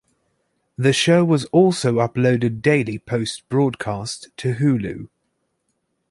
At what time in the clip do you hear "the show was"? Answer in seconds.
0.79-1.45